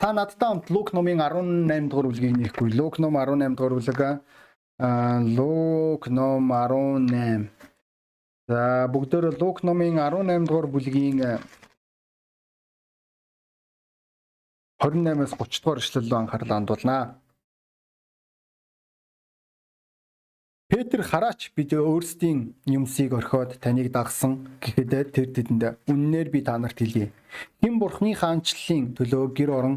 [0.00, 2.72] Та надтай хамт Лук номын 18 дугаар бүлгийг нэхгүй.
[2.72, 4.00] Лук ном 18 дугаар бүлэг
[4.80, 7.52] аа Лук ном 18.
[8.48, 11.20] За бүгдөө Лук номын 18 дугаар бүлгийн
[14.80, 17.19] 28-аас 30 дугаар эшлэл рүү анхаарлаа хандуулнаа.
[20.90, 26.82] Петр хараач бид өөрсдийн юмсыг орхиод таныг дагсан гэхэд тэр тэдэнд үннээр би та нарт
[26.82, 27.14] хэлье.
[27.62, 29.76] Хэн бурхны хаанчлалын төлөө гэр орон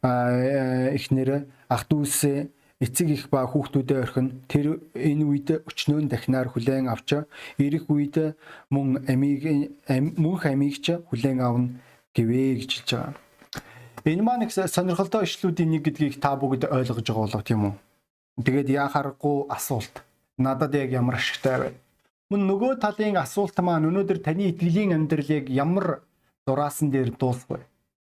[0.00, 2.48] эхнэр ах дүүсээ
[2.80, 7.28] эцэг их ба хүүхдүүдээ орхин тэр энэ үед өчнөөн дахинаар хүлээн авч
[7.60, 8.32] ирэх үед
[8.72, 9.76] мөн амийг
[10.16, 11.76] мөнх амийг ч хүлээн авна
[12.16, 13.20] гэвэ гэж хэлж байгаа.
[14.08, 17.74] Энэ маань их сонирхолтой ишлүүдийн нэг гэдгийг та бүгд ойлгож байгаа болов тийм үү?
[18.40, 20.07] Тэгээд яхаарахгүй асуулт
[20.38, 21.70] надад яг ямар ашигтай вэ?
[22.30, 26.02] Мөн нөгөө талын асуулт маань өнөөдөр таны итгэлийн амьдралыг ямар
[26.46, 27.60] дураасан дээр дуусах вэ?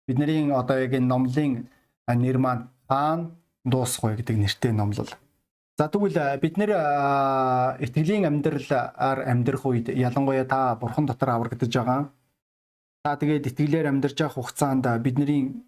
[0.07, 1.67] Бидний одоо яг энэ номлын
[2.07, 3.31] нэр маань хаан
[3.63, 5.11] дуусах вэ гэдэг нэртэй номлол.
[5.77, 6.71] За тэгвэл бид нэр
[7.85, 12.09] итгэлийн амьдралаар амьдрах үед ялангуяа та бурхан дотор аврагдаж байгаа.
[13.03, 15.61] Та тэгээд итгэлээр амьдарч явах хугацаанд бидний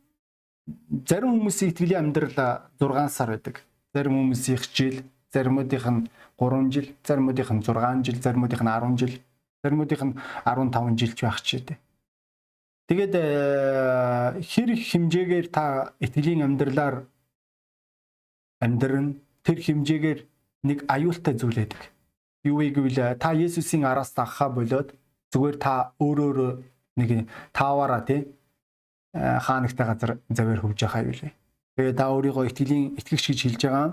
[1.06, 2.34] зарим хүмүүсийн итгэлийн амьдрал
[2.82, 3.62] 6 сар байдаг.
[3.94, 6.02] Зарим хүмүүсийн жил, заримуудынх нь
[6.38, 9.14] 3 жил, заримуудынх нь 6 жил, заримуудынх нь 10 жил,
[9.64, 11.78] заримуудынх нь 15 жилч байх ч гэдэг.
[12.90, 17.06] Тэгээд э, хэр их хэмжээгээр та итгэлийн амьдралаар
[18.66, 20.20] амьдрын тэр хэмжээгээр
[20.66, 21.94] нэг аюултай зүйл байдаг.
[22.42, 24.98] Юу вэ гэвэл та Есүсийн араас дагахаа болоод
[25.30, 26.66] зүгээр та өөрөөр
[26.98, 28.26] нэг тааваараа тий
[29.14, 31.34] э, хаанагтай газар завэр хөвж яхаа юу лээ.
[31.78, 33.88] Тэгээ та өөрийгөө итгэлийн итгэгч гэж хэлж байгаа.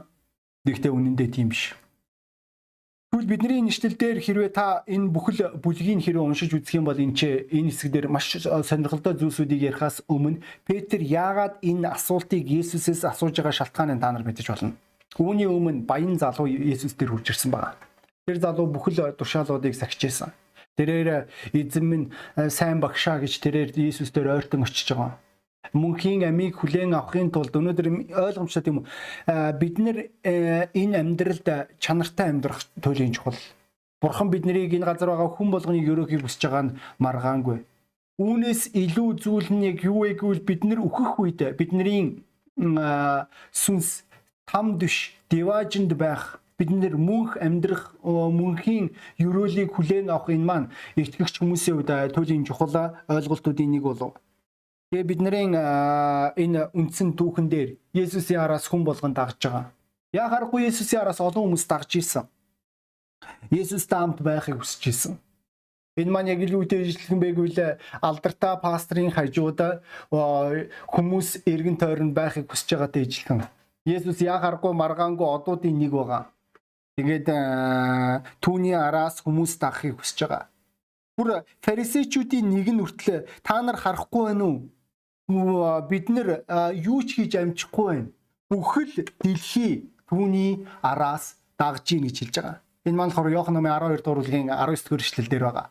[0.66, 1.78] Гэхдээ үнэндээ тийм биш.
[3.14, 7.14] Тэгвэл бидний нэшлэл дээр хэрвээ та энэ бүхэл бүлгийг хэрвээ уншиж үзэх юм бол энэ
[7.14, 13.54] ч энэ хэсгээр маш сонирхолтой зүйлсүүдийг ярихаас өмнө Петр яагаад энэ асуултыг Есүсээс асууж байгаа
[13.54, 14.74] шалтгааныг та нар мэдэж болно.
[15.22, 17.78] Үүний өмнө баян залуу Есүс дээр хурж ирсэн байна.
[18.26, 20.34] Тэр залуу бүхэл тушаалуудыг сахижсэн.
[20.76, 22.06] Тэрээр эзэн минь
[22.50, 25.16] сайн багшаа гэж тэрээр Есүс дээр ойртон очиж байгаа
[25.72, 31.46] мөнхийн амийг хүлээн авахын тулд өнөөдөр ойлгомжтой тийм үү бид нэр э, энэ амьдралд
[31.78, 33.38] чанартай амьдрах туйлын чухал.
[34.00, 37.58] Бурхан биднийг энэ газар байгаа хүн болгоныг өрөөхийг хүсэж байгаа нь маргаангүй.
[38.20, 42.24] Үүнээс илүү зүйл нь яг юу вэ гэвэл бид нар өөхөх үед бидний
[42.56, 44.04] сүнс
[44.48, 51.40] там дэш диважинд байх бид нэр мөнх амьдрах мөнхийн ерөөлийг хүлээн авах энэ маань итгэгч
[51.40, 54.16] хүмүүсийн хувьд туйлын чухал ойлголтуудын нэг болов
[54.92, 59.74] Тэгээ бидний энэ үндсэн түүхэн дээр Есүсийн араас хүн болгон дагж байгаа.
[60.14, 62.30] Яа харахгүй Есүсийн араас олон хүмүүс дагж исэн.
[63.50, 65.14] Есүстэй хамт байхыг хүсэж исэн.
[65.98, 69.82] Энэ маань яг илүү үтэжлэх бэ гэвэл алдартай пастрын хажууд
[70.12, 73.42] хүмүүс эргэн тойронд байхыг хүсэж байгаатай ижилхэн.
[73.90, 76.30] Есүс яа харахгүй маргаангүй одуудын нэг байгаа.
[76.94, 77.26] Тэгээд
[78.38, 80.46] түүний араас хүмүүс дагахыг хүсэж байгаа.
[81.16, 84.58] Бүр фарисеучүүдийн нэг нь хүртлээ та нар харахгүй байна уу?
[85.28, 88.10] Бид нэр юу ч хийж амжихгүй байна.
[88.50, 92.56] Бүхэл дэлхий түүний араас дагж ийн гэж хэлж байгаа.
[92.86, 95.66] Энэ маань болохоор Иохан номын 12 дугаар бүлгийн 19 дугаар эшлэл дээр байгаа.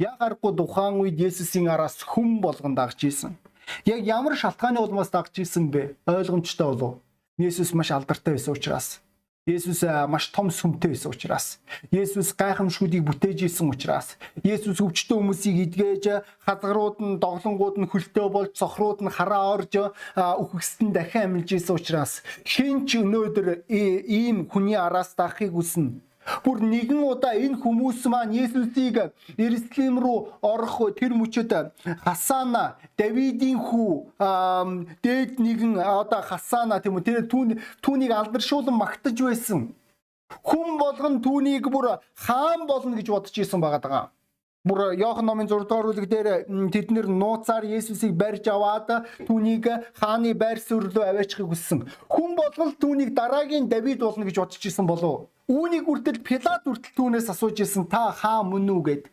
[0.00, 3.36] Яг аргагүй тухайн үед Есүсийн араас хүм болгон дагж исэн.
[3.84, 6.00] Яг ямар шалтгааны улмаас дагж исэн бэ?
[6.08, 7.00] Ойлгомжтой болов.
[7.36, 9.04] Есүс маш алдартай байсан учраас
[9.46, 11.46] Есүс маш том сүмтэй байсан учраас
[11.94, 16.04] Есүс гайхамшгүүдийг бүтээж исэн учраас Есүс өвчтөн хүмүүсийг эдгээж
[16.42, 22.26] хазгарууд нь доглонгууд нь хөлтөө болж цохрууд нь хараа орж үхгсэнд дахин амилж исэн учраас
[22.42, 26.02] хэн ч өнөөдөр ийм хүний араас дахыг үснэ
[26.44, 31.52] Бүр нэгэн удаа энэ хүмүүс маань Есүсийг Иерусалим руу орох тэр мөчөд
[32.02, 34.18] Хасана, Давидын хүү,
[35.02, 39.70] дээд нэгэн одоо Хасана тийм үү тэр түүнийг алдаршуулан магтаж байсан.
[40.42, 44.04] Хүн болгон түүнийг бүр хаан болно гэж бодож исэн байгаа даа
[44.66, 46.28] бүр Иохан номын 6 дугаар бүлэг дээр
[46.74, 51.86] тэд нэр нууцаар Есүсийг барьж аваад түүнийг хааны байр суурь руу аваачихыг хүссэн.
[52.10, 55.30] Хүн болгол түүнийг дараагийн Давид болно гэж бодож исэн болов.
[55.46, 59.04] Үүнийг үртэл Пилат үртэл түүнээс асууж исэн та хаа мөн үү гэд.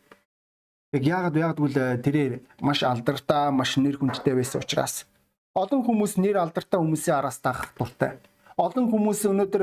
[0.94, 2.32] Яг яагаад гэвэл э, тэрээр
[2.62, 5.06] маш алдартай, маш нэр хүндтэй байсан учраас
[5.54, 8.18] олон хүмүүс нэр алдартай хүмүүсийн араас дагах дуртай.
[8.58, 9.62] Олон хүмүүс өнөөдөр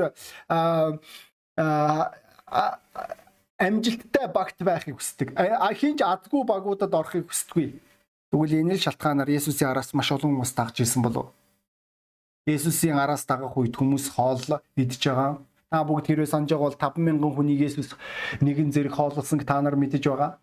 [3.60, 5.36] амжилттай багт байхыг хүсдэг.
[5.76, 7.76] Хинч адгүй багуудад орохыг хүсдэггүй.
[8.32, 11.28] Тэгвэл энэ л шалтгаанаар Есүсийн араас маш олон хүмүүс дагж исэн болов.
[12.48, 14.40] Есүсийн араас дагах үед хүмүүс хоол
[14.80, 15.36] идж байгаа
[15.72, 17.96] Та бүгд хэрвээ санаж байгаа бол 50000 хүнийг Есүс
[18.44, 20.36] нэгэн зэрэг хооллосон та нар мэдэж байгаа.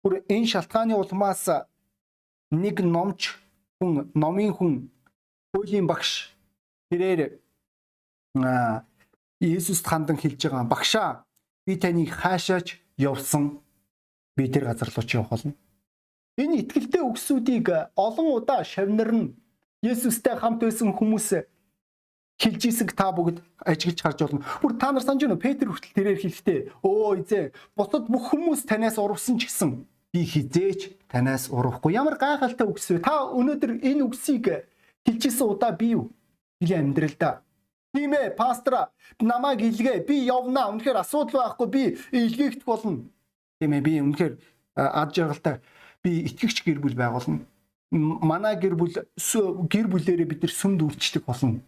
[0.00, 1.44] Бүр энэ шалтгааны улмаас
[2.48, 3.36] нэг номч
[3.76, 4.72] хүн, номын хүн
[5.52, 6.32] хуулийн багш
[6.88, 7.36] тэрээр
[9.44, 11.10] Иесуст хандан хэлж байгаа багшаа
[11.68, 13.60] би таныг хаашаач явсан
[14.40, 15.52] би тэр газар руу ч явах болно.
[16.40, 19.36] Энэ итгэлтэй үгсүүдийг олон удаа шавнарна
[19.84, 21.44] Есүстэй хамт байсан хүмүүс
[22.40, 24.44] хэлж ийсэг та бүгд ажиглаж харж болно.
[24.64, 25.44] Бүр та нар санаж байна уу?
[25.44, 27.44] Петр хүртэл тэрээр хэлэхдээ өө эзээ
[27.76, 31.92] бусад бүх хүмүүс танаас урвсан ч гэсэн би хизээч танаас урвахгүй.
[31.92, 33.04] Ямар гайхалтай үгс вэ?
[33.04, 34.64] Та өнөөдөр энэ үгсийг
[35.04, 36.08] хэлжсэн удаа би юу?
[36.56, 37.44] Би амьдралдаа
[37.92, 40.06] Тийм ээ, пастора намайг илгээ.
[40.06, 40.70] Би явнаа.
[40.70, 41.66] Үнэхээр асуудал байхгүй.
[41.66, 41.82] Би
[42.14, 43.10] илгээгдэх болно.
[43.58, 44.38] Тийм ээ, би үнэхээр
[44.78, 45.58] ад жаргалтай
[46.02, 47.44] би итгэгч гэр бүл байгуулна.
[47.90, 51.60] Манай гэр бүл гэр бүлээрээ бид нар сүмд үйлчлэх болно.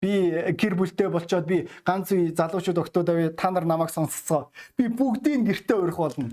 [0.00, 4.48] Би гэр бүлтэй болчоод би ганц үе залуучууд октоодоо та нар намайг сонсцгоо.
[4.76, 6.32] Би бүгдийг гэртээ өрөх болно.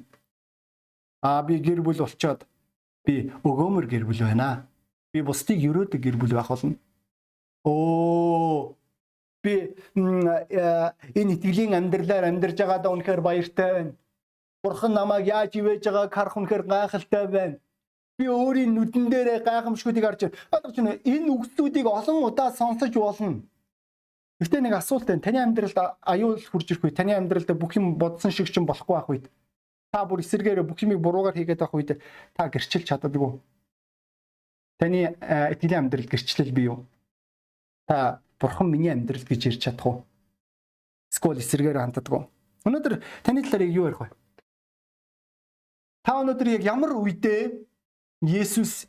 [1.21, 2.47] Аа би гэр бүл болчоод
[3.03, 4.67] би өгөөмөр гэр бүл байна.
[5.11, 6.79] Би бусдыг өрөөдөг гэр бүл байх болно
[7.67, 8.75] Оо
[9.43, 13.93] би э, энэ итгэлийн амьдралаар амьдарч байгаадаа үнэхээр баяртай байна.
[14.63, 17.59] Бурхан намайг яаж ивэж байгааг харах үнэхээр гайхалтай байна.
[18.17, 20.95] Би өөрийн нүдэн дээрээ гайхамшгуудыг харж байна.
[21.03, 23.43] Энэ үгслүүдийг олон удаа сонсож болно.
[24.39, 25.21] Гэхдээ нэг асуулт байна.
[25.21, 29.09] Таны амьдралд аюул хурж ирэх үе, таны амьдралд бүх юм бодсон шиг ч болохгүй байх
[29.09, 29.25] үед
[29.91, 31.97] та бүр эсэргээр бүх юмыг буруугаар хийгээд байх үед
[32.37, 33.39] та гэрчилж чаддаггүй.
[34.77, 36.85] Таны итгэлийн амьдрал гэрчлэл бий юу?
[37.87, 40.05] та бурхан миний амьдрал гэж ярьж чадах уу?
[41.09, 42.27] Эсвэл эсэргээр ханддаг уу?
[42.67, 44.11] Өнөөдөр таны талаар юу ярих вэ?
[46.03, 47.63] Та өнөөдөр яг ямар үедээ
[48.21, 48.85] Есүс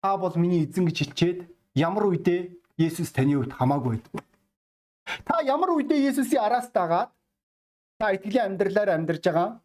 [0.00, 1.38] та бол миний эзэн гэж хэлчихэд
[1.74, 4.22] ямар үедээ Есүс таны хувьд хамаагүй байдаг вэ?
[5.22, 7.14] Та ямар үедээ Есүсийн араас дагаад
[8.00, 9.64] та итгэлийн амьдралаар амьдарч байгаа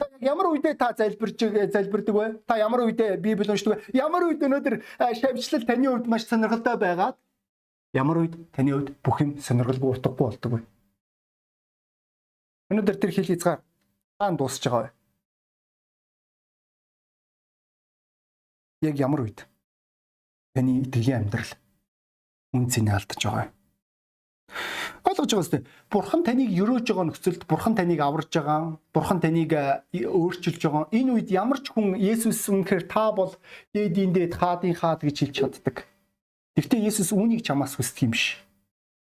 [0.00, 1.36] Та ямар үедээ та залбирч
[1.72, 2.26] залбирдаг вэ?
[2.48, 4.00] Та ямар үедээ Библи уншдаг вэ?
[4.00, 7.16] Ямар үед өнөөдөр шавьчлал таны хувьд маш сонирхолтой байгаад
[7.92, 10.60] Ямар үед таны хувьд бүх юм сонирхолгүй утгагүй болдог вэ?
[12.72, 13.60] Өнөөдөр тэр хэл хязгаар
[14.16, 14.90] хаан дуусч байгаа вэ?
[18.88, 19.44] Яг ямар үед
[20.56, 21.52] таны итгэлийн амьдрал
[22.56, 23.59] үн цэнийг алдаж байгаа вэ?
[25.04, 25.62] Ойлгож байгаа үстэй.
[25.90, 29.52] Бурхан таныг өрөөж байгаа нөхцөлд бурхан таныг аварж байгаа, бурхан таныг
[29.94, 30.92] өөрчилж байгаа.
[30.92, 33.32] Энэ үед ямар ч хүн Есүс үнэхээр та бол
[33.72, 35.88] дээдийн дээд хаадын хаад гэж хэлж чаддаг.
[36.56, 38.36] Гэхдээ Есүс үүнийг чамаас хүсдэг юм биш.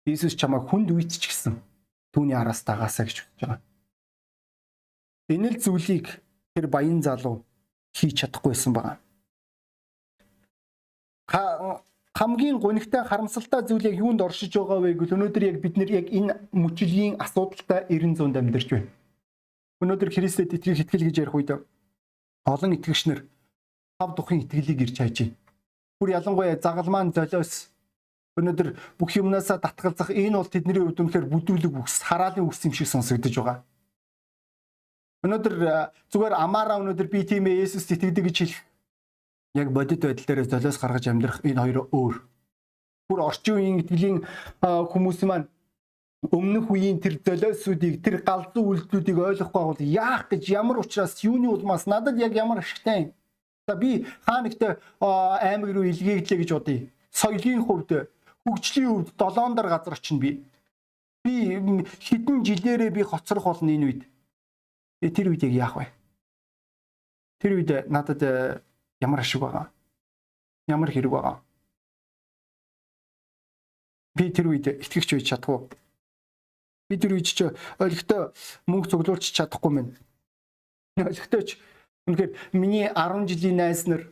[0.09, 1.61] Есүс чамайг хүнд үйдчих гисэн.
[2.11, 3.61] Түүний араас дагаасаа гэж хүсэж байгаа.
[5.29, 6.07] Энэ л зүйлийг
[6.57, 7.45] тэр баян залуу
[7.95, 8.97] хийж чадахгүйсэн байгаа.
[12.23, 16.07] Хамгийн гонигтай харамсалтай зүйл яг юунд оршиж байгаа вэ гэвэл өнөөдөр яг бид нэр яг
[16.07, 18.87] энэ мөчлийн асуудалтай 90 зуунд амьдарч байна.
[19.83, 21.51] Өнөөдөр Христэд итгэх итгэл гэж ярих үед
[22.47, 23.27] олон итгэгч нар
[23.99, 25.43] тав тухын итгэлийг ирж хайж байна
[26.03, 27.69] бүр ялангуяа загалмаан золиос
[28.35, 32.91] өнөөдөр бүх юмнасаа татгалзах энэ бол тэдний хувьд үнэхээр бүдүүлэг үгс, хараалын үгс юм шиг
[32.91, 33.63] сонсогдож байгаа.
[35.23, 35.55] Өнөөдөр
[36.11, 38.59] зүгээр амаараа өнөөдөр би тийм ээ Есүс итгэдэг гэж хэлэх
[39.55, 42.15] яг бодит байдал дээр золиос гаргаж амьдрах энэ хоёр өөр.
[43.09, 44.17] Бүр орчин үеийн итгэлийн
[44.61, 45.47] хүмүүс маань
[46.31, 51.85] өмнөх үеийн тэр золиосуудыг тэр галзуу үйлдэлүүдийг ойлгохгүй бол яах гэж ямар учраас юуны улмаас
[51.85, 53.11] надад яг ямар ашигтай юм
[53.67, 56.87] За би хаа нэгтээ аймаг руу илгээглээ гэж бодъё.
[57.11, 58.11] Соёлын хувьд,
[58.43, 60.43] хөгжлийн хувьд долоон дар газар чинь би.
[61.23, 61.55] Би
[62.03, 64.01] хэдэн жилээрээ би хоцрох болно энэ үед.
[64.99, 65.87] Би тэр үед яг яах вэ?
[67.39, 68.59] Тэр үед надад э,
[69.03, 69.67] ямар ашиг байгаа?
[70.71, 71.35] Ямар хэрэг байгаа?
[74.15, 75.67] Би тэр үед итгэгч байж чадахгүй.
[76.87, 77.51] Би тэр үед ч
[77.83, 78.31] ойлгохтой
[78.71, 79.87] мөнгө цуглуулж чадахгүй мэн.
[80.95, 81.49] Ойлгохтой ч
[82.07, 84.11] Үнэхээр миний 10 жилийн найз нар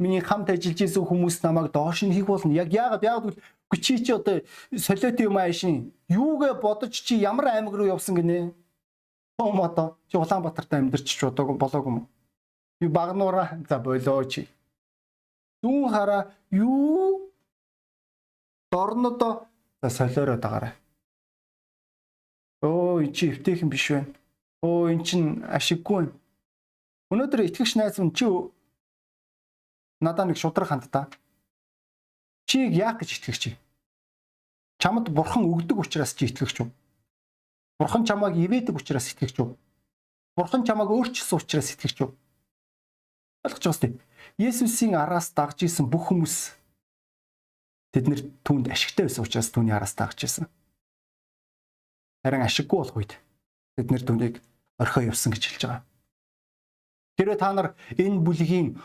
[0.00, 2.56] миний хамт ажиллаж исэн хүмүүс намайг доош нь хийх болно.
[2.56, 3.36] Яг яагаад яагаад
[3.76, 4.40] чи чи одоо
[4.72, 8.56] солиот юм аашин юугээ бодож чи ямар аймаг руу явсан гинэ?
[9.36, 12.08] Том одоо чи Улаанбаатарт амьдарч ч удаагүй болоогүй юм.
[12.82, 14.48] Би багнуура за болоо чи.
[15.62, 17.30] Дүүн хараа юу
[18.74, 19.46] дорнодо
[19.82, 20.74] за солиороо дагараа.
[22.62, 24.10] Оо чи эвтэйхэн биш байна.
[24.66, 26.18] Оо эн чин ашиггүй байна
[27.12, 28.24] Өнөөдөр итгэгч найз минь чи
[30.00, 31.12] надаа нэг шудраг хандтаа.
[32.48, 33.50] Чийг яах гэж итгэгч чи?
[34.80, 36.68] Чамд бурхан өгдөг учраас чи итгэгч үү?
[37.78, 39.54] Бурхан чамайг ивэдэг учраас итгэгч үү?
[40.40, 42.10] Бурхан чамайг өөрчилсөн учраас итгэгч үү?
[43.42, 43.88] Ойлгож байгаа сте.
[44.38, 46.54] Есүсийн араас дагж исэн бүх хүмүүс
[47.92, 50.46] тэд нэр түүнд ашигтай байсан учраас түүний араас дагж исэн.
[52.22, 53.18] Харин ашиггүй болох үед
[53.76, 54.34] тэд нэр түүнийг
[54.78, 55.82] орхио явсан гэж хэлж байгаа.
[57.18, 57.68] Тэрээ та нар
[57.98, 58.78] энэ бүлгийн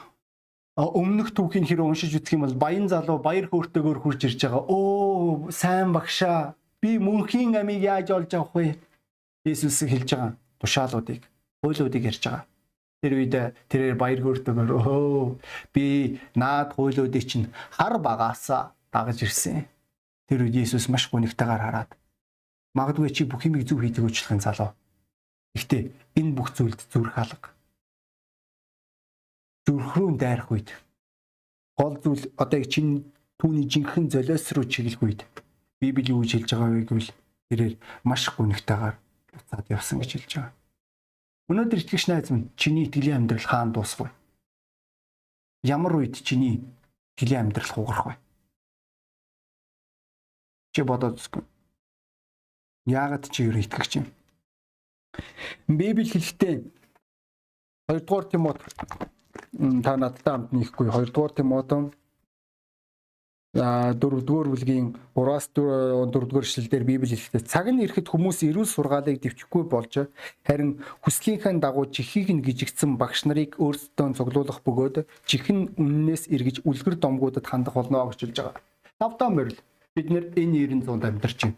[0.78, 4.62] өмнөх түүхийн хэрэг уншиж үзэх юм бол баян залуу баяр хөөртэйгээр хурж ирж байгаа.
[4.66, 8.78] Оо сайн багшаа би мөнхийн амийг яаж олж авах вэ?
[9.46, 11.22] Есүс хэлж байгаа тушаалуудыг,
[11.64, 12.46] хуйлуудыг ярьж байгаа.
[13.02, 13.36] Тэр үед
[13.70, 15.38] тэрээр баяр хөөртэйгээр өө
[15.74, 19.70] би наад хуйлуудыг чинь хар багаасаа дагаж ирсэн.
[20.28, 21.92] Тэр үед Есүс маш гонигтайгаар хараад
[22.74, 24.74] магадгүй чи бүх юмыг зөв хийдэг үчлэхэн залуу.
[25.54, 25.84] Гэхдээ
[26.20, 27.58] энэ бүх зүйлд зүрх алга
[29.68, 30.72] зүрхрүү дайрах үед
[31.76, 33.04] гол зүйл одоо чинь
[33.36, 35.22] түүний жинхэнэ золиос руу чиглэх үед
[35.84, 37.12] Библи юу хэлж байгаа вэ гэвэл
[37.52, 37.76] тэрээр
[38.08, 38.96] маш гүнхтэйгээр
[39.36, 40.57] буцаад явсан гэж хэлж байгаа.
[41.48, 44.08] Өнөөдөр итгэгч найз минь чиний итгэлийн амьдрал хаан дуусах вэ?
[45.64, 46.60] Ямар үед чиний
[47.16, 48.14] итгэлийн амьдрал хугарах вэ?
[50.76, 51.48] Чи бодоод үзгүй.
[52.92, 54.12] Яагаад чи юу итгэгч юм?
[55.72, 56.68] Библи хэлэхдээ
[57.88, 58.60] 2 дугаар Тимот
[59.88, 61.96] та надтай хамт нэхгүй 2 дугаар Тимотон
[63.58, 67.50] а 4 дугаар бүлгийн 3-аас 4 дугаар эшлэлдэр Библи хэлдэг.
[67.50, 70.08] Цаг нь ирэхэд хүмүүс эрүүл сургаалыг дэвчихгүй болж
[70.46, 76.96] харин хүслийнхээ дагуу чихийг нь гжигдсэн багш нарыг өөрсдөө цуглуулах бөгөөд чихэн үннээс эргэж үлгэр
[77.02, 78.62] домгуудад хандах болно гэж хэлж байгаа.
[79.02, 79.60] Тавтан морил
[79.98, 81.58] бид нэр энэ 900-д амьдарч байна.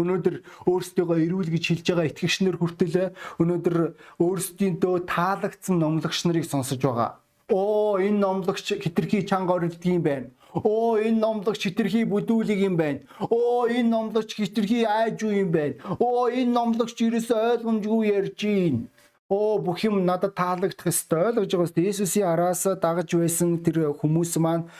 [0.00, 0.36] Өнөөдөр
[0.66, 3.76] өөрсдөө эрүүл гэж хэлж байгаа итгэгчнэр хүртэл өнөөдөр
[4.24, 10.26] өөрсдийнхөө таалагдсан номлогч нарыг сонсож байгаа Оо энэ номлогч хитрхи чанга орилдог юм байна.
[10.56, 13.04] Оо энэ номлогч хитрхи бүдүүлэг юм байна.
[13.20, 15.76] Оо энэ номлогч хитрхи айж юу юм байна.
[16.00, 18.88] Оо энэ номлогч ерөөсөө ойлгомжгүй ярьж гин.
[19.28, 21.84] Оо бүх юм надад таалагдах ёстой ойлгож байгаа юм.
[21.92, 24.70] Есүсийн араас дагаж байсан тэр хүмүүс маань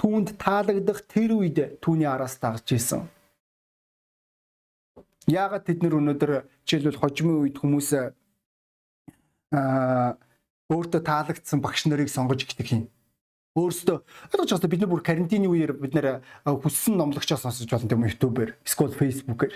[0.00, 3.04] түүнд таалагдах тэр үед түүний араас дагаж исэн.
[5.28, 6.32] Яагаад тэд нэр өнөөдөр
[6.64, 7.88] жишээлбэл хожимын үед хүмүүс
[9.52, 10.16] аа
[10.72, 12.84] өөртөө таалагдсан багш нарыг сонгож ихдэг юм.
[13.56, 13.96] Өөрөөсөө
[14.36, 18.50] ойлгож байгаа бид нар бүр карантины үеэр бид нар хүссэн номлогчоос сонсож болно тийм YouTube-ээр,
[18.68, 19.54] эсвэл Facebook-ээр.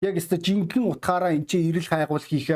[0.00, 2.48] Яг өстө жинхэнэ утгаараа энэ чинь ирэл хайгуул хийх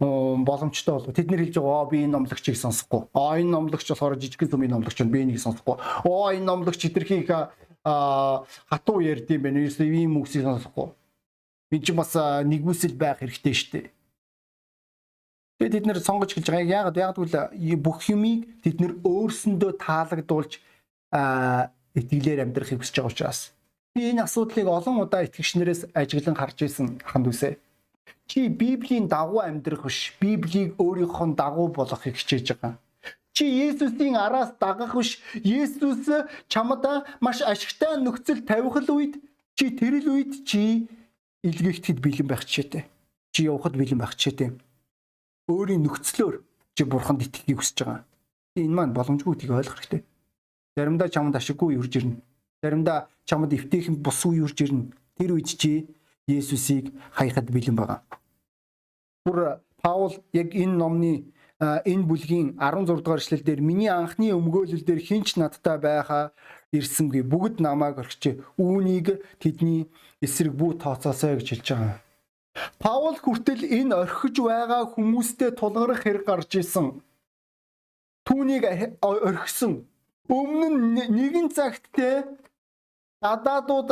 [0.00, 1.12] боломжтой болов.
[1.12, 3.04] Тэд нэр хэлж байгаа би энэ номлогчийг сонсохгүй.
[3.12, 5.76] Аа энэ номлогч болохоор жижигхэн сүмийн номлогч би энийг сонсохгүй.
[6.08, 7.28] Оо энэ номлогч хитрхийг
[7.84, 9.60] а хатуу ярьд юм байна.
[9.60, 10.88] Ерөөсөө ийм үгсийг сонсохгүй.
[11.70, 13.86] Энд чинь бас нэгүсэл байх хэрэгтэй шүү дээ.
[15.60, 16.88] Тэгээд тэд нэр сонгож хэлж байгаа.
[16.88, 20.56] Яагаад гэвэл бүх юмыг тэд нэр өөрсөндөө таалагдуулж
[22.00, 23.52] итгэлээр амьдрахыг хүсэж байгаа учраас.
[23.92, 27.60] Би энэ асуудлыг олон удаа итгэгчнэрээс ажиглан харж ирсэн ханд үсэ.
[28.24, 32.80] Чи Библийн дагуу амьдрах биш, Библийг өөрийнхөө дагуу болгохыг хичээж байгаа.
[33.36, 36.08] Чи Есүсийн араас дагах биш, Есүс
[36.48, 36.88] чамд
[37.20, 39.20] маш ашигтай нөхцөл тавих л үед
[39.60, 40.88] чи тэрэл үед чи
[41.44, 42.88] илгээхтэд бэлэн байх чишээтэй.
[43.34, 44.56] Чи явахад бэлэн байх чишээтэй
[45.50, 46.36] өөрийн нөхцлөөр
[46.76, 48.04] чи бурханд итгэхийг хүсэж байгаа.
[48.56, 50.02] Энэ маань боломжгүй гэдгийг ойлгох хэрэгтэй.
[50.76, 52.22] Заримдаа чамд ашиггүй юрж ирнэ.
[52.62, 54.94] Заримдаа чамд эвтэйхэн бусгүй юрж ирнэ.
[55.18, 55.90] Тэр үед чи
[56.30, 58.00] Есүсийг хаяхад бэлэн байгаа.
[59.26, 61.12] Бүр Паул яг энэ номны
[61.60, 66.32] энэ бүлгийн 16 дугаар эшлэл дээр миний анхны өмгөөлөл дээр хинч надтай байхаа
[66.72, 69.88] ирсэнгүй бүгд намайг орхич үүнийг тэдний
[70.24, 71.96] эсрэг бүү тооцоосоо гэж хэлж байгаа.
[72.78, 77.02] Паул хүртэл энэ орхиж байгаа хүмүүстэй тулгарх хэрэг гарч исэн.
[78.26, 78.64] Түүнийг
[79.02, 79.86] орхисон.
[80.26, 82.26] Өмнө нь нэгэн цагт те
[83.22, 83.90] гадаадууд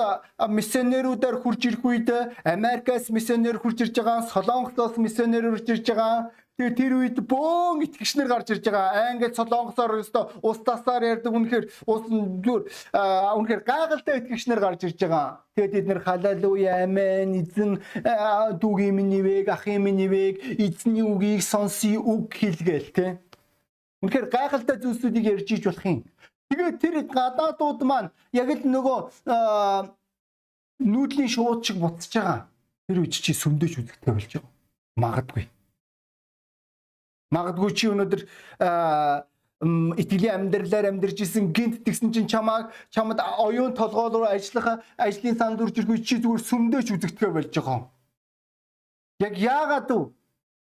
[0.48, 2.08] миссионеруудаар хурж ирэх үед
[2.44, 8.26] Америкаас миссионер хурж ирж байгаа, Солонгосоос миссионер хурж ирж байгаа, Тэгээ тэр үед бөөн итгэгчнэр
[8.26, 9.14] гарч ирж байгаа.
[9.14, 12.62] Англи солонгосоор өстө устасаар ярьдаг үнэхээр ус зүгээр
[13.38, 15.46] үнэхээр гайхалтай итгэгчнэр гарч ирж байгаа.
[15.54, 17.78] Тэгээд бид нэр халалуя амен эзэн
[18.58, 23.22] дүүгийн миний вэг ахын миний вэг эзний үгийг сонсъё үг хэлгээл тэ.
[24.02, 26.02] Үнэхээр гайхалтай зүйлсүүдийг ярьж иж болох юм.
[26.50, 28.98] Тэгээд тэр гадаадууд маань яг л нөгөө
[30.82, 32.50] нүүдлийн шууд шиг буцаж байгаа.
[32.90, 34.50] Тэр үед чи сүмдэж үзэхтэй болж байгаа.
[34.98, 35.46] Магадгүй
[37.35, 38.23] Магадгүй чи өнөөдөр
[39.61, 45.61] итгэлийн амьдралаар амьдарч исэн гинт тэгсэн чинь чамааг чамд оюун толгойл руу ажиллах ажлын санд
[45.61, 47.90] үрж ирэхгүй чи зүгээр сүмдөөч үзэгдэхэ болж байгаа.
[49.18, 50.14] Яг яагаад вэ?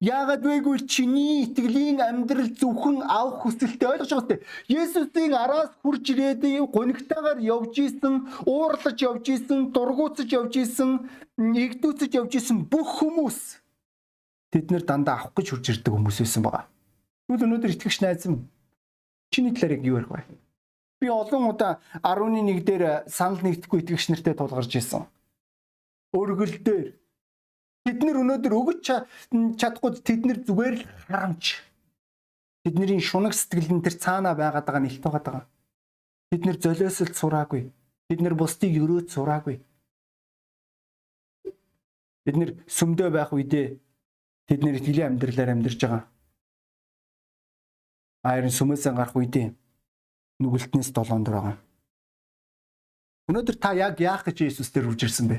[0.00, 4.40] Яагаад вэгүй чиний итгэлийн амьдрал зөвхөн авах хүсэлтэй ойлгож байгаа үстэй.
[4.80, 6.40] Есүсийн араас хурж ирээд
[6.72, 8.14] гонигтайгаар явж исэн,
[8.48, 11.04] уурлаж явж исэн, дургуутсаж явж исэн,
[11.36, 13.60] игдүүцэж явж исэн бүх хүмүүс
[14.50, 16.64] тэд нэр дандаа авах гэж хурж ирдэг хүмүүс байсан байгаа.
[17.26, 18.46] Тэгвэл өнөөдөр итгэгч найз минь
[19.30, 20.22] чиний талаар яг юу ярих вэ?
[21.00, 25.06] Би олон удаа 11 дээр санал нэгдэхгүй итгэгч нартай тулгарч ирсэн.
[26.12, 26.98] Өргөл дээр
[27.86, 28.86] тэд нэр өнөөдөр өгч
[29.60, 31.70] чадахгүй тэд нэр зүгээр л харамч
[32.60, 35.48] Тэдний шунаг сэтгэл нь тэр цаанаа байгаад байгаа нэлт байгаа.
[36.28, 37.72] Бид нэр золиослт сураагүй.
[38.08, 39.64] Бид нэр бусдыг өрөөд сураагүй.
[42.24, 43.80] Бид нэр сүмдөө байх үедээ
[44.50, 46.02] тэд нэр итгэлийн амьдралаар амьдарч байгаа.
[48.26, 49.54] Айрын сүмээсээ гарах үедээ
[50.42, 51.56] нүгэлтнээс долоон дор байгаа.
[53.30, 55.38] Өнөөдөр та яг яах гэж Иесус дээр үрж ирсэн бэ?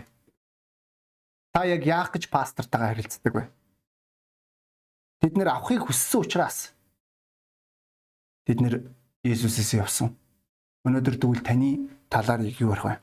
[1.51, 3.51] Та яг яах гэж пастортайгаа харилцдаг вэ?
[5.19, 6.71] Бид нэр авахыг хүссэн учраас
[8.47, 8.95] бид нэр
[9.27, 10.15] Иесусээс явсан.
[10.87, 12.95] Өнөөдөр тэгвэл таны талаар юу ярих вэ?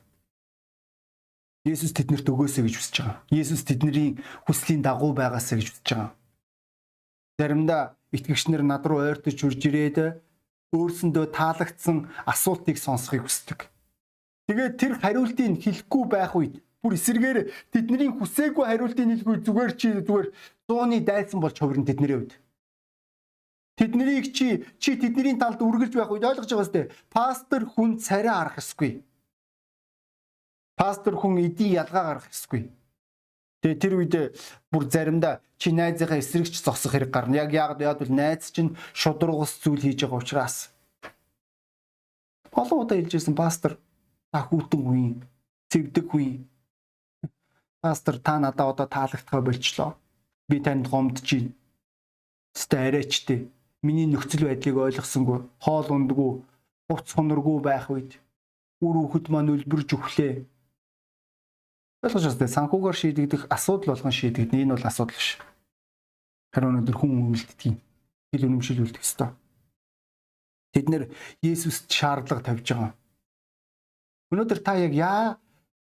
[1.69, 3.17] Есүс тэднэрт өгөөсэй гэж хүсэж байгаа.
[3.29, 4.17] Есүс тэдний
[4.49, 6.09] хүслийн дагуу байгаасаа гэж хүсэж байгаа.
[7.39, 9.97] Заримдаа итгэгчнэр над руу ойртож хурж ирээд
[10.73, 13.69] өөрсөндөө таалагдсан асуултыг сонсохыг хүсдэг.
[14.49, 20.27] Тэгээд тэр хариултыг хэлэхгүй байх үед бүр эсэргээр тэдний хүсээгүй хариултыг хэлгүй зүгээр чи зүгээр
[20.65, 22.33] зууны дайсан болж хувирна тэдний хувьд.
[23.79, 26.81] Тэднийг чи чи тэдний талд үргэлж байх үед ойлгож байгаа сте.
[27.07, 28.99] Пастор хүн царай арах ёсгүй.
[30.79, 32.71] Пастор хүн эдийн ялгаа гарах ёсгүй.
[33.59, 34.15] Тэгээ тэр үед
[34.71, 37.43] бүр заримдаа чи найзынхаа эсрэгч зогсох хэрэг гарна.
[37.43, 40.71] Яг яагаад яад бол найз чинь шудрагус зүйл хийж байгаа учраас.
[42.55, 43.75] Олон удаа хэлжсэн пастор
[44.31, 45.19] та хүүтэн үе,
[45.67, 46.47] цэвдэг үе.
[47.83, 49.99] Пастор та надаа одоо таалагдхаа болчлоо.
[50.47, 51.51] Би танд байна.
[52.55, 53.51] Өстө арайчтэй
[53.83, 56.31] миний нөхцөл байдлыг ойлгосонгүй, хоол ундгүй,
[56.87, 58.15] хувц хоноргүй байх үед
[58.79, 60.47] үр хөхд маань үлбэрж өглөө.
[61.99, 62.55] Ойлгож байна.
[62.55, 64.63] Санхүүгээр шийдэгдэх асуудал болгон шийдэгдэн.
[64.63, 65.35] Энэ бол асуудал биш.
[66.55, 67.77] Харин өнөөдөр хүн үлддэг юм.
[68.31, 69.29] Хил үнэмшил үлдэх ёстой.
[70.71, 71.03] Тэд нэр
[71.43, 72.93] Есүст шаардлага тавьж байгаа.
[74.31, 75.35] Өнөөдөр та яг яа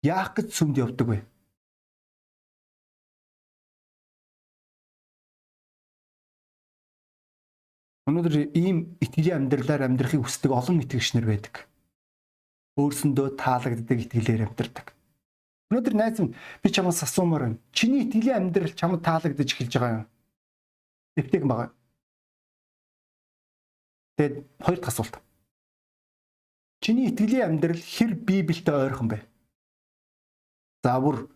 [0.03, 1.19] яах гэж сүмд явдаг вэ?
[8.09, 11.69] Өнөөдөр ийм итгэлийн амьдралаар амьдрахыг хүсдэг олон итгэгчнэр байдаг.
[12.75, 14.91] Өөрсөндөө таалагддаг итгэлээр амьдардаг.
[15.71, 17.59] Өнөөдөр найз минь би чамаас асуумаар байна.
[17.71, 20.07] Чиний итгэлийн амьдрал чамд таалагдаж эхэлж байгаа юм.
[21.15, 21.69] Эвтэйг байгаа.
[24.19, 25.15] Тэгэд хоёр дахь асуулт.
[26.83, 29.23] Чиний итгэлийн амьдрал хэр Библиэтэй ойрхон бэ?
[30.83, 31.31] За бүр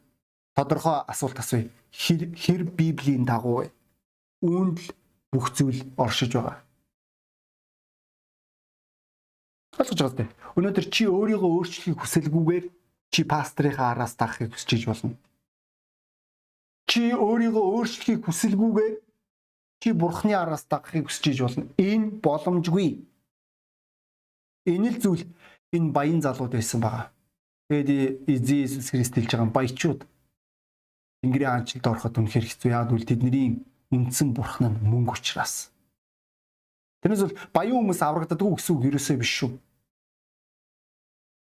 [0.51, 1.71] тодорхой асуулт асууя.
[1.95, 3.71] Хэр хэр Библийн дагуу вэ?
[4.43, 4.91] Үүнд л
[5.31, 6.59] бүх зүйл оршиж байгаа.
[9.79, 10.27] Ойлгож байгаа зү.
[10.59, 12.65] Өнөөдөр чи өөрийгөө өөрчлөхийг хүсэлгүйгээр
[13.15, 15.15] чи пастрийнхаа араас дагахыг хүсэж болно.
[16.83, 18.95] Чи өөрийгөө өөрчлөхийг хүсэлгүйгээр
[19.79, 21.71] чи бурхны араас дагахыг хүсэж болно.
[21.79, 22.99] Энэ боломжгүй.
[24.67, 25.23] Энэ л зүйл
[25.71, 27.07] энэ баян залууд байсан байгаа.
[27.71, 30.03] Тэгээд Иесус Христ хэлж байгаа баячууд
[31.23, 32.69] Тэнгэрийн аанчлалд ороход үнэхэр хэцүү.
[32.75, 33.63] Яг үл тэдний
[33.95, 35.71] үндсэн бурхан нь мөнгө учраас.
[36.99, 39.51] Тэрнээс бол баян хүмүүс аврагддаггүй гэсэн үг ерөөсөө биш шүү.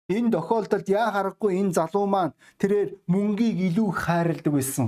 [0.09, 4.87] Энэ тохиолдолд яа харахгүй энэ залуу маань тэрээр мөнгийг илүү хайрладаг байсан.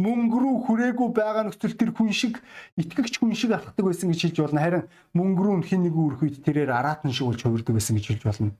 [0.00, 2.40] Мөнгө рүү хүрээгүй байгаа нөхцөл тэр хүн шиг
[2.80, 4.60] итгэгч хүн шиг алхдаг байсан гэж хэлж болно.
[4.60, 4.84] Харин
[5.16, 8.52] мөнгө рүү хин нэг үрх үед тэрээр араатан шиг болж хувирдаг байсан гэж хэлж болно.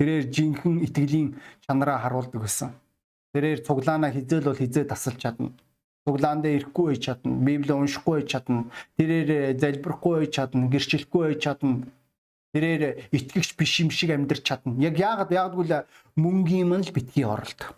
[0.00, 1.28] Тэрээр жинхэнэ итгэлийн
[1.64, 2.72] чанараа харуулдаг байсан.
[3.32, 5.52] Тэрээр цуглаанаа хизээл бол хизээ тасалж чадна
[6.04, 7.32] цуглаан дээр ирэхгүй байж чадна.
[7.44, 8.64] Библийг уншихгүй байж чадна.
[8.96, 10.68] Тэрээр залбирахгүй байж чадна.
[10.72, 11.84] Гэрчлэхгүй байж чадна.
[12.50, 14.74] Тэрээр итгэгч биш юм шиг амьдрч чадна.
[14.82, 15.86] Яг яагаад яагадгүй л
[16.18, 17.70] мөнгөний мань л битгий оролт.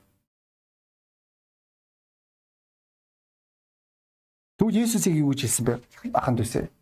[4.56, 5.74] Тэгвэл Есүсийг юу гэж хэлсэн бэ?
[6.16, 6.72] Аханд үсэ.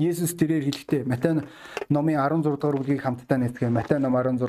[0.00, 1.44] Есүс тэрээр хэлэхдээ Матай
[1.92, 3.68] номын 16 дугаар бүлгийг хамтдаа нэтгэе.
[3.68, 4.48] Матай ном 16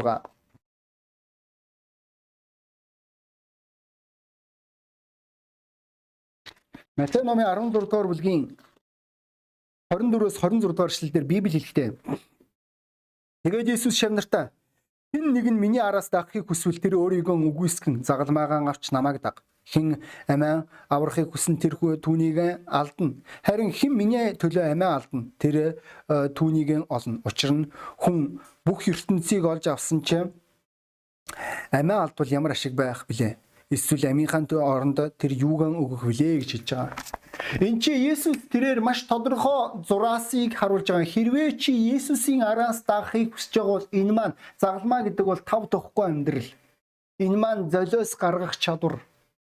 [6.95, 8.55] Матай номын 16 дугаар бүлгийн
[9.91, 11.89] 24-өөс 26 дугаар эшлэлдэр Библи хэлэхдээ
[13.43, 14.55] Тэгээд Иесус шавнартаа
[15.11, 19.43] хэн нэг нь миний араас дагахыг хүсвэл тэр өөрийгөө үгүйсгэн загалмаагаан авч намайг даг.
[19.67, 19.99] Хэн
[20.31, 23.19] амиа аврахыг хүсэн тэр түүнийг алдна.
[23.43, 25.55] Харин хэн миний төлөө амиа алдна тэр
[26.07, 27.19] э, түүнийг олно.
[27.27, 27.67] Учир нь
[27.99, 30.31] хүн бүх ертөнцийг олж авсан ч
[31.75, 33.35] амиа алдвал ямар ашиг байх билээ?
[33.71, 37.21] Эсвэл амийнхаа оронд тэр юуган өгөх вүлээ гэж хэлж байгаа.
[37.63, 41.07] Энд чи Есүс тэрээр маш тодорхой зураасыг харуулж байгаа.
[41.07, 46.05] Хэрвээ чи Есүсийн араас дагахыг хүсэж байгаа бол энэ маань загалмаа гэдэг бол тав тухгүй
[46.05, 46.49] амьдрал.
[47.23, 48.99] Энэ маань золиос гаргах чадвар.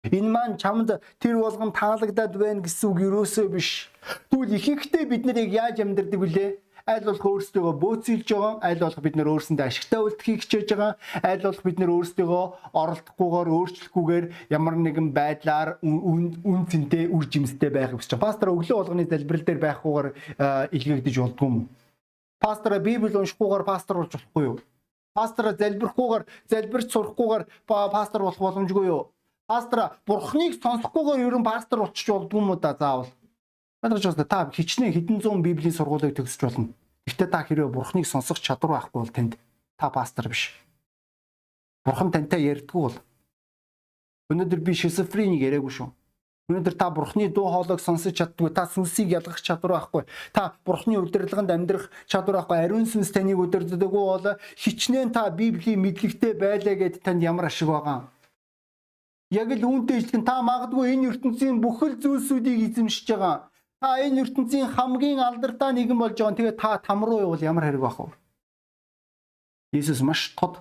[0.04, 3.88] Энэ маань чамд тэр болгон таалагдаад байна гэсэн үг юусоо биш.
[4.28, 6.50] Тэгвэл ихэнхдээ бид нарыг яаж амьдрдаг вүлээ?
[6.90, 11.42] Аль болох өөрсдөө бөөцөлж байгаа, аль болох бид нөр өөрсөндөө ашигтай үлдэхийг хичээж байгаа, аль
[11.44, 12.40] болох бид нөр өөрсдөө
[12.74, 18.24] оролдохгүйгээр өөрчлөхгүйгээр ямар нэгэн байдлаар үн цэнтэй үр жимстэй байх гэж байна.
[18.26, 20.08] Пастор өглөө болгоны залбирал дээр байхгүйгээр
[20.74, 21.56] илгээгдэж болдгоо юм.
[22.42, 24.58] Пастор Библи уншихгүйгээр пастор болж болохгүй юу?
[25.14, 29.02] Пастор залбирахгүйгээр залбирч сурахгүйгээр пастор болох боломжгүй юу?
[29.46, 33.10] Пастор бурхныг сонсохгүйгээр ерөн пастор болчих болдгоо юм да заавал.
[33.82, 36.79] Ойлгож байна та хичнээн хэдэн зуун библийн сургуулийг төгсөж болно.
[37.06, 39.32] Гэхдээ та хэрвээ бурхныг сонсох чадвар байхгүй бол тэнд
[39.78, 40.52] та пастор биш.
[41.84, 42.96] Бурхан тантай ярьдгүй бол
[44.30, 45.88] өнөөдөр би шизофренийг яриаггүй шүү.
[46.50, 50.02] Өнөөдөр та бурхны дуу хоолойг сонсож чаддгүй, та сүнсийг ялгах чадвар байхгүй.
[50.34, 52.58] Та бурхны удирдлаганд амьдрах чадвар байхгүй.
[52.58, 54.26] Ариун сүнс таныг удирддаггүй бол
[54.58, 58.10] хичнээн та Библийн мэдлэгтэй байлаа гэд танд ямар ашиг байгаа.
[59.30, 63.49] Яг л үүнтэй ижилхэн та магадгүй энэ ертөнцийн бүхэл зүйлсүүдийг эзэмшиж байгаа.
[63.80, 66.36] Та энэ ертөнцийн хамгийн алдартай нэгэн болж байгаа.
[66.36, 68.12] Тэгээ та там руу явбал ямар хэрэг байх вэ?
[69.72, 70.60] Иесус маш тод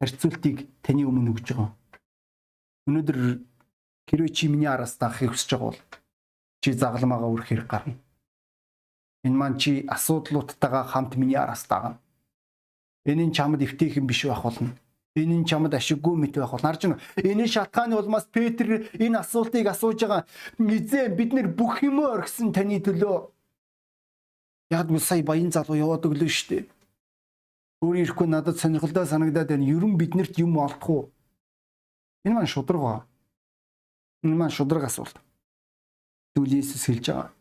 [0.00, 1.72] харьцуултыг таны өмнө өгж байгаа.
[2.86, 3.18] Өнөөдөр
[4.06, 5.80] Хэрвээ чи миний араас дагахыг хүсэж байгаа бол
[6.62, 7.98] чи загламаагаа өрөх хэрэг гарна.
[9.26, 11.98] Энэ маань чи асуудлуудтайгаа хамт миний араас дагна.
[13.02, 14.70] Энэ нь чамд эвтэйхэн биш байх болно.
[15.16, 16.68] Энэ нь чамд ашиггүй мэт байх болно.
[16.68, 17.00] Харж байна.
[17.16, 20.28] Энэ шалтгааны улмаас Петр энэ асуултыг асууж байгаа.
[20.60, 23.32] Эзэн бид нэр бүх юмөө орхисон таны төлөө.
[24.70, 26.64] Яг нь сая баян залуу яваад өглөө шүү дээ.
[27.80, 29.64] Өөр ирэхгүй надад сонирхолтой санагдаад байна.
[29.64, 31.02] Ерөн биднэрт юм олдох уу?
[32.28, 33.06] Энэ маань шудраг ба.
[34.20, 35.16] Энэ маань шудраг асуулт.
[36.36, 37.32] Тэгвэл Иесус хэлж байгаа.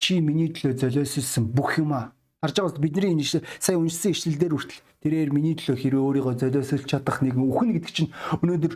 [0.00, 2.16] Чи миний төлөө золиослсон бүх юм аа.
[2.42, 7.22] Харж байгаас бидний энэ сая уншсан ишлэлдэр хүртэл тэрээр миний төлөө хэрэг өөрийгөө золиослж чадах
[7.22, 8.10] нэг үхэн гэдэг чинь
[8.42, 8.74] өнөөдөр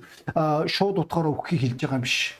[0.70, 2.38] шууд утгаараа өгөхийг хэлж байгаа юм биш.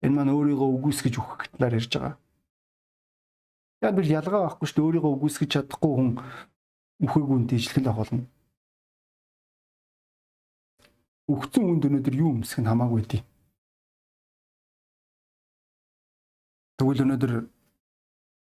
[0.00, 2.16] Энэ маань өөрийгөө үгүйсгэж өгөх талаар ярьж байгаа.
[3.84, 6.10] Яг би ялгаа байхгүй шүү дээ өөрийгөө үгүйсгэж чадахгүй хүн
[7.04, 8.24] үхээгүй үнтэй ижилхэн авах болно.
[11.24, 13.22] өгцөн үнд өнөөдөр юу өмсөх нь хамаагүй дээ.
[16.76, 17.32] Тэгвэл өнөөдөр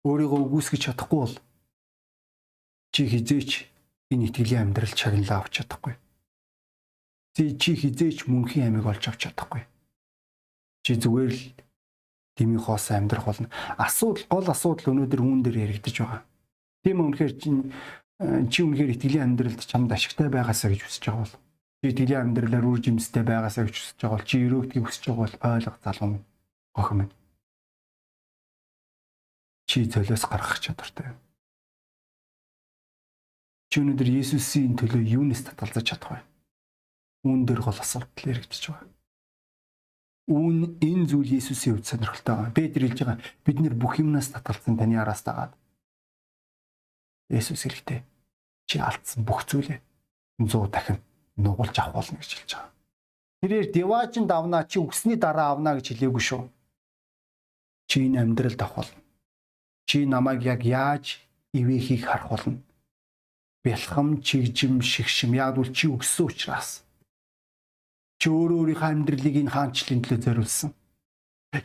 [0.07, 1.37] өөрийгөө үгүйсгэж чадахгүй бол
[2.95, 3.51] чи хизээч
[4.15, 5.95] энэ итгэлийн амьдрал чагналаа авч чадахгүй.
[7.35, 9.67] Чи хизээч мөнхийн амийг олж авч чадахгүй.
[10.87, 11.43] Чи зүгээр л
[12.39, 13.51] дими хоос амьдрах болно.
[13.77, 16.23] Асуудал гол асуудал өнөөдөр үүн дээр яригдаж байгаа.
[16.85, 17.49] Тийм үнэхээр чи
[18.49, 21.35] чи үнэхээр итгэлийн амьдралд чамд ашигтай байгаасаа гэж хүсэж байгаа бол
[21.85, 25.37] чи тэлийн амьдралаар үр жимстэй байгаасаа гэж хүсэж байгаа бол чи өрөөгдгийг хүсэж байгаа бол
[25.53, 26.25] ойлго залуу минь
[26.81, 27.13] охин минь
[29.77, 31.13] чи золиос гаргах чадвартай
[33.69, 36.21] чи өнөөдөр Есүсийн төлөө юунаас татгалзаж чадах вэ
[37.29, 38.89] үүн дээр гол асуудал яригдчих байгаа
[40.33, 44.81] үүн энэ зүйл Есүсийн хувьд сонирхолтой байгаа Петр хэлж байгаа бид нэр бүх юмнаас татгалзсан
[44.81, 45.53] таны араас дагаад
[47.29, 48.01] Есүс хэлэхдээ
[48.65, 49.85] чи алдсан бүх зүйлээ
[50.41, 51.05] 100 дахин
[51.37, 52.73] нугалж авах болно гэж хэлж байгаа.
[53.45, 56.43] Тэрээр диваажин давнаа чи үсний дараа авна гэж хэлээгүй шүү.
[57.93, 59.06] Чи энэ амьдралд авах болно.
[59.87, 61.19] Чи намайг яг яаж
[61.55, 62.59] ивэхийг харах болно.
[63.65, 66.83] Бэлхам, чигжим, шигшим яг үл чи өгсөн учраас.
[68.19, 70.71] Чи өөрөө өөрийнхөө амьдралыг энэ хаанчлалын төлөө зориулсан.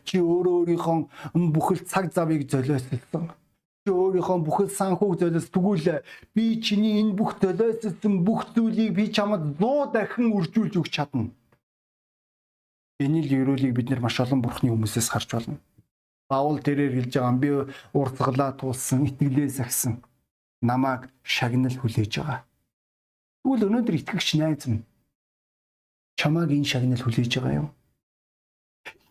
[0.07, 0.97] Чи өөрөө өөрийнхөө
[1.53, 3.33] бүхэл цаг завыг золиослсон
[3.81, 6.05] чи өөрийнхөө бүхэл санхүүг золиос тэгвэл
[6.37, 11.33] би чиний энэ бүх золиослсон бүх зүйлийг би чамд 100 дахин үржүүлж өгч чадна.
[13.01, 15.57] Энэ л ерөөлийг бид нар маш олон бурхны хүмүүсээс харж байна.
[16.31, 17.49] Паул тэрээр хэлж байгаа би
[17.91, 19.99] уртгалаа туулсан, итгэлээ сахисан
[20.61, 22.47] намайг шагнал хүлээж байгаа.
[23.43, 24.85] Тэгвэл өнөөдөр итгэгч найз минь
[26.15, 27.69] чамааг энэ шагнал хүлээж байгаа юм.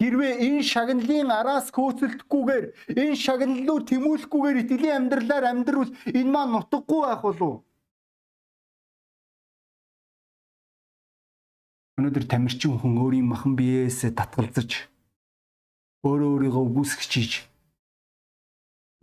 [0.00, 2.64] Хэрвээ энэ шагналын араас көөцөлдөхгүйгээр
[2.96, 7.54] энэ шагналлуу тэмүүлэхгүйгээр итгэлийн амьдралаар амьдрал энэ маань нутаггүй байх болов.
[12.00, 14.89] Өнөөдөр тамирчин хүн өөрийн махан биеэс татгалзаж
[16.06, 17.32] өөрөө өөрийгөө үгүйсгэж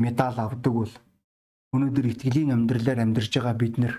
[0.04, 0.94] медаль авдаг бол
[1.74, 3.96] өнөөдөр итгэлийн амьдралаар амьдарж байгаа бид нэр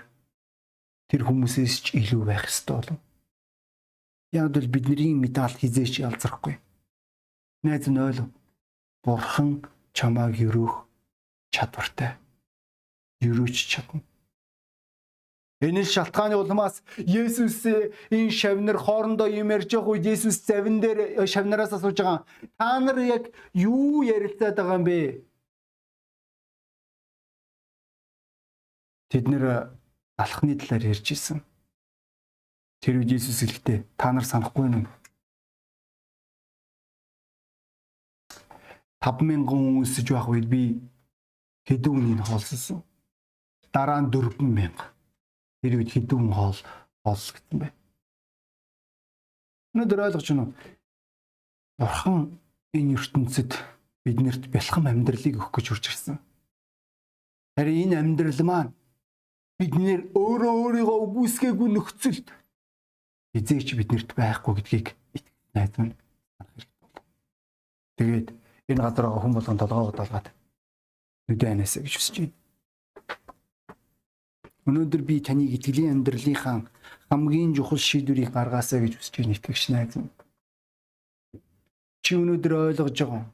[1.09, 2.99] тэр хүмүүсээс ч илүү байх ёстой болов.
[4.35, 6.59] Яг л бидний медаль хизээч ялзрахгүй
[7.63, 8.29] Найз нь ойлов.
[9.03, 10.75] Бурхан чамааг өрөөх
[11.51, 12.15] чадвартай.
[13.19, 13.99] Өрөөч чадна.
[15.59, 17.67] Энэ шалтгааны улмаас Есүс
[18.15, 22.23] энэ шавнар хоорондоо юм ярьж байгаа үед Есүс завин дээр шавнараас асууж байгаа.
[22.55, 24.99] Та нар яг юу ярилцаад байгаа юм бэ?
[29.11, 29.75] Тэд нэр
[30.15, 31.43] алхны талаар ярьж исэн.
[32.79, 34.87] Тэр үед Есүс хэлэхдээ та нар санахгүй юм
[39.03, 40.79] 50000 хүн өсөж байх үед би
[41.67, 42.83] хэдэн үнийг хоолссон.
[43.71, 44.98] Дараа нь 4000.
[45.59, 46.59] Тэр үед хэдэн хоол
[47.03, 47.69] хооллогдсон бэ?
[49.75, 50.53] Өнөөдөр ойлгож байна уу?
[51.79, 52.39] Бурхан
[52.73, 53.51] энэ ертөнцид
[54.03, 56.17] биднэрт бэлхам амьдралыг өгөх гэж урж ирсэн.
[57.59, 58.71] Харин энэ амьдрал маань
[59.59, 62.27] биднэр өөрөө өөрийгөө үгүйсгээгүй нөхцөлд
[63.35, 64.87] эзээч биднэрт байхгүй гэдгийг
[65.53, 65.95] найз минь
[66.39, 67.03] санах хэрэгтэй.
[67.99, 68.27] Тэгээд
[68.71, 70.27] энэ газар байгаа хүн болгон толгоогоо долгаад
[71.27, 72.35] нүдэн анасаа гэж хүсэж байна.
[74.69, 76.61] Өнөөдөр би таныг итгэлийн амьдралынхаа
[77.09, 80.13] хамгийн чухал шийдвэрийг гаргаасаа гэж хүсэж байна итгэгч найз минь.
[82.05, 83.25] Чи өнөөдөр ойлгож байгаа.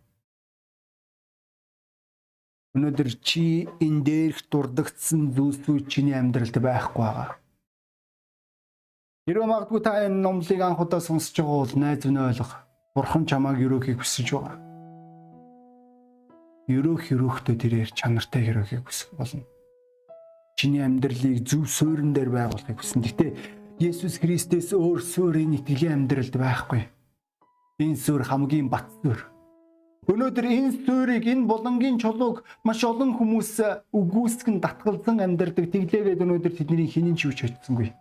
[2.75, 7.29] Өнөөдөр чи энэ дээрх дурдгдсан зүйлсүүд чиний амьдралд байхгүй байгаа.
[9.27, 12.51] Хэрвээ магадгүй та энэ номлыг анх удаа сонсож байгаа бол найз минь ойлгох.
[12.95, 14.55] Бурхан чамааг өрөөхийг хүсэж байгаа.
[16.71, 19.43] Өрөөх өрөөхтэй тэрээр чанартай өрөөхийг хүсэх болно.
[20.55, 23.03] Чиний амьдралыг зөв суурин дээр байгуулахыг хүснэ.
[23.03, 23.27] Гэтэ
[23.83, 26.87] Есүс Христос өөр суурийн итгэлийн амьдралд байхгүй.
[27.83, 29.19] Энэ сүр хамгийн бат сүр.
[30.07, 33.59] Өнөөдөр энэ сүрийг энэ булангийн чулууг маш олон хүмүүс
[33.91, 35.67] үгүйсгэн татгалзан амьдардаг.
[35.75, 37.91] Тэглээгээд өнөөдөр тэдний хинэн ч үуч очсонгүй.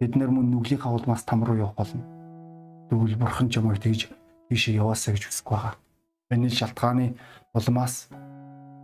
[0.00, 2.00] Бид нар мөн нүглийнхаа улмаас там руу явах болно.
[2.88, 4.08] Тэгвэл бурхан ч юм уу тэгж
[4.48, 5.76] тийшээ яваасаа гэж хүсэх байгаа.
[6.32, 7.20] Энэ шалтгааны
[7.52, 8.08] улмаас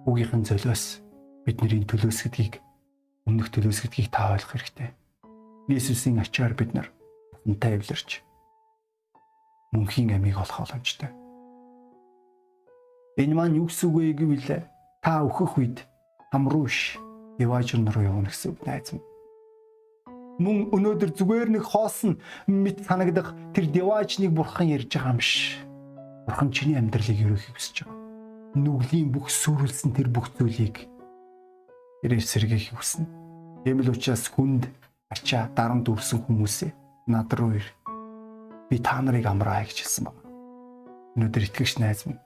[0.05, 1.06] үгийнхэн золиос
[1.47, 2.59] бидний төлөөсгдгийг
[3.31, 4.91] өмнөх төлөөсгдгийг та ойлгох хэрэгтэй.
[5.71, 6.91] Есүсийн ачаар бид нар
[7.47, 8.27] унтаа эвлэрч
[9.71, 11.11] мөнхийн амийг олох боломжтой.
[13.19, 14.67] Энэ маань юу гэсэн үг вэ гэвэл
[15.03, 15.87] та өөхөх үед
[16.35, 16.99] хамрууш
[17.39, 19.07] яваажин руу явна гэсэн үг найз минь.
[20.43, 22.19] Мөн өнөөдөр зүгээр нэг хоосон
[22.51, 25.63] мэд санагдах тэр деваачныг бурхан ярьж байгаа юм биш.
[26.27, 27.97] Бурхан чиний амьдралыг ерөөхийг хүсэж байгаа.
[28.59, 30.85] Нүглийн бүх сүрүүлсэн тэр бүх зүйлийг
[32.03, 33.07] тэрээр сэргийх хүснэ.
[33.65, 34.69] Тийм л учраас хүнд
[35.11, 36.71] ачаа дарам дүрсэн хүмүүсээ
[37.09, 37.67] над руу ир
[38.71, 40.23] би та нарыг амраа гэж хэлсэн байна.
[41.17, 42.21] Өнөөдөр итгэгч найз минь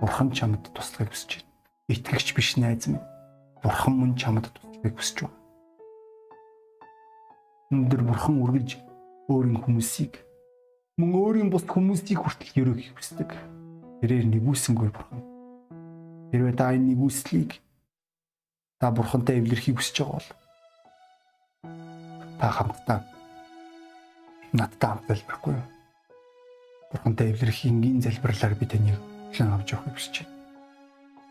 [0.00, 1.52] Бурхан чамд туслахыг хүсэж байна.
[1.92, 3.04] Итгэгч биш найз минь.
[3.62, 5.38] Бурхан мөн чамд туслахыг хүсэж байна.
[7.72, 8.70] Өнөөдөр Бурхан үргэлж
[9.28, 10.12] өөрийн хүмүүсийг
[10.96, 13.30] мөн өөрийн бус хүмүүсийг хүртэл өрөөхийг хүсдэг.
[14.00, 15.20] Тэрээр нэгүсэнгүй Бурхан.
[16.32, 17.60] Хэрвээ та энэ нэгүслийг
[18.80, 20.28] та Бурхантай эвлэрхийг хүсэж байгаа бол
[22.40, 22.98] та хамтдаа
[24.52, 25.66] надтай хамт залбирахгүй юу?
[26.92, 29.00] Бурхантай эвлэрэх энгийн залбирлаар би таныг
[29.32, 30.34] хэн авч явахыг хүсэж байна.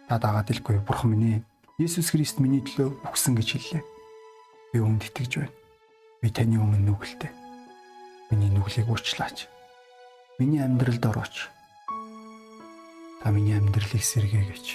[0.09, 1.45] Та дагаад илгүй Бурхан минь
[1.77, 3.83] Есүс Христ миний төлөө өгсөн гэж хэллээ.
[4.73, 5.53] Би үүнд итгэж байна.
[6.21, 7.31] Би таны өмнө нүгэлтэй.
[8.31, 9.51] Миний нүглийг уучлаач.
[10.39, 11.51] Миний амьдралд орооч.
[13.21, 14.65] Та миний амьдралыг сэргээгэж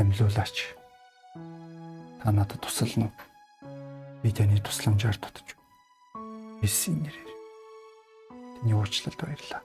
[0.00, 0.81] амьлуулаач.
[2.22, 3.10] Та надад тусална.
[4.22, 5.58] Би таны тусламжаар дутж.
[6.62, 7.30] Есүсийн нэрээр
[8.62, 9.62] Таны уучлалд баярлалаа.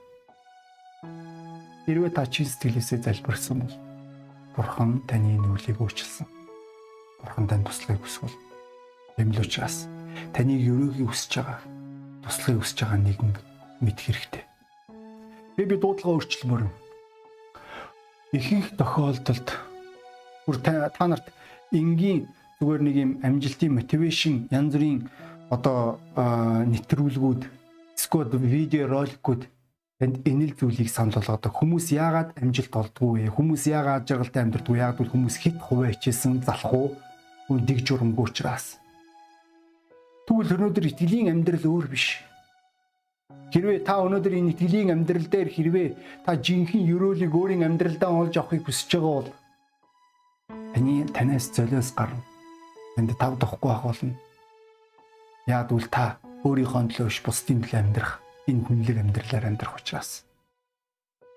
[1.85, 3.75] Хэрвээ та чин сэтгэлээсээ залбирсан бол
[4.57, 6.25] Бурхан таны нүглийг уучлсан.
[7.21, 8.33] Бурхан танд туслахыг хүсвэл
[9.21, 9.85] юм л учраас
[10.33, 11.61] таныг өрөөгийг өсөж байгаа
[12.25, 13.31] туслахыг өсөж байгаа нэгэн
[13.85, 14.43] мэд хэрэгтэй.
[15.53, 16.65] Би би дуудлага өөрчлөмөр.
[18.33, 19.47] Ихэнх тохиолдолд
[20.49, 21.29] бүр та нарт
[21.69, 22.25] энгийн
[22.57, 25.01] зүгээр нэг юм амжилтын мотивашн янз бүрийн
[25.53, 27.41] одоо нэвтрүүлгүүд
[27.93, 29.45] скод видео роликууд
[30.01, 31.53] танд энэ л зүйлийг санал болгодог.
[31.53, 33.33] Хүмүүс яагаад амжилт олдгүй вэ?
[33.33, 34.77] Хүмүүс яагаад жаргалтай амьдрдаггүй?
[34.77, 36.89] Яагаад бол хүмүүс хит хуваа хичээсэн залах уу?
[37.49, 38.77] Дэг журамгүй учраас.
[40.25, 42.21] Тэгвэл өнөөдөр итгэлийн амьдрал өөр биш.
[43.53, 45.87] Хэрвээ та өнөөдөр энэ итгэлийн амьдрал дээр хэрвээ
[46.27, 49.29] та жинхэнэ өрөөлийг өөрийн амьдралдаа олж авахыг хүсэж байгаа бол
[50.75, 52.36] таны танаас золиос гарна.
[52.97, 54.13] Энд тав дохгүй ах болно.
[55.45, 60.25] Яагад үл та өөрийнхөө төлөө биш бусдын төлөө амьдрах энэ хүнлэг амьдралаар амьдрах учраас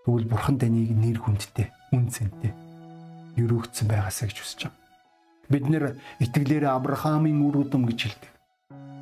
[0.05, 2.53] тэгвэл бурхан таныг нэр хүндтэй үн цэнтэй
[3.37, 4.79] өрөөгдсөн байгаасаа гэж хүсэж байна.
[5.51, 5.85] Бид нэр
[6.25, 8.31] итгэлээрээ Авраамийн үр удам гэж хэлдэг.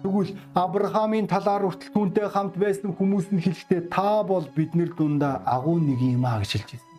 [0.02, 5.78] Тэгвэл Авраамийн талаар хүртэл түүнтэй хамт байсан хүмүүс нь хэлэхдээ та бол биднэр дундаа агуу
[5.78, 6.94] нэг юм а гэж хэлж байсан.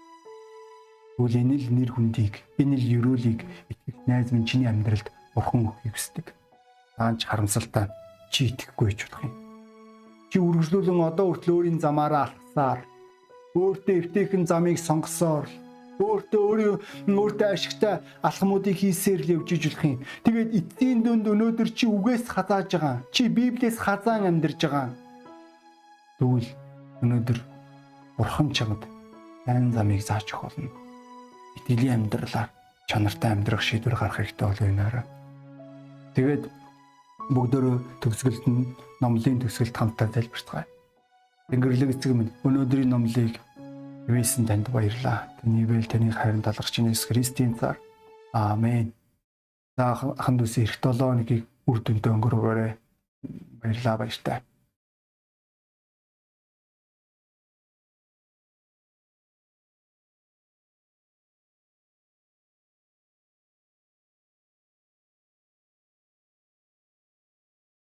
[1.17, 3.39] Тэгвэл энэ л нэр хүндийг, энэ л өрөөлийг
[3.71, 6.27] итгэх найз минь чиний амьдралд бурхан өгөхийг хүсдэг.
[6.99, 7.87] Таанч харамсалтай
[8.27, 9.33] чи итгэхгүй ч болох юм.
[10.29, 12.83] Чи үргэлжлүүлэн одоо хүртэл өөрийн замаараа алхсаар
[13.55, 15.47] өөртөө эвтэйхэн замыг сонгосоор
[15.99, 16.77] өөртөө өөрийн
[17.11, 19.99] өөртөө ашигтай алхмуудыг хийсээр л явж ижүүлэх юм.
[20.23, 22.95] Тэгээд эцсийн дүнд өнөөдөр чи үгээс хазааж байгаа.
[23.11, 24.95] Чи Библиэс хазаан амьдарч байгаа.
[26.19, 26.49] Тэгвэл
[27.03, 27.39] өнөөдөр
[28.15, 28.83] Бурхан чамд
[29.47, 30.71] айн замыг зааж өгөх болно.
[31.59, 32.47] Итгэлийн амьдралаар
[32.87, 35.18] чанартай амьдрах шийдвэр гаргах хэрэгтэй болов юмараа.
[36.15, 36.43] Тэгээд
[37.29, 40.65] бүгдөө төгсгөлд нь номлын төгсгөлд хамтдаа залбирцгаая.
[41.49, 43.37] Тэнгэрлэг эцэг минь өнөөдрийн номлыг
[44.09, 45.29] ивэсэн танд баярлаа.
[45.41, 47.77] Таны ивэл таны хайранд талархч Иесус Христийн цаар.
[48.33, 48.93] Аамен.
[49.77, 52.71] За ханд үс эрт 7 өдрийг үр дүндээ өнгөрөөгөөрэй.
[53.61, 54.41] Баярлалаа баяртай.